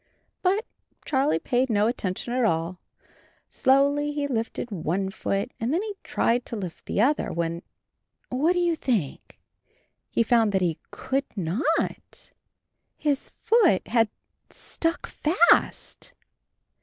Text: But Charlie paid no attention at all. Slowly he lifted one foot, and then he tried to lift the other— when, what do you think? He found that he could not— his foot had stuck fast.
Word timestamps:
But 0.41 0.65
Charlie 1.05 1.37
paid 1.37 1.69
no 1.69 1.85
attention 1.85 2.33
at 2.33 2.43
all. 2.43 2.79
Slowly 3.51 4.11
he 4.11 4.25
lifted 4.25 4.71
one 4.71 5.11
foot, 5.11 5.51
and 5.59 5.71
then 5.71 5.83
he 5.83 5.93
tried 6.03 6.43
to 6.47 6.55
lift 6.55 6.87
the 6.87 6.99
other— 6.99 7.31
when, 7.31 7.61
what 8.29 8.53
do 8.53 8.59
you 8.61 8.75
think? 8.75 9.37
He 10.09 10.23
found 10.23 10.53
that 10.53 10.61
he 10.63 10.79
could 10.89 11.25
not— 11.37 12.31
his 12.97 13.29
foot 13.45 13.87
had 13.89 14.09
stuck 14.49 15.05
fast. 15.05 16.15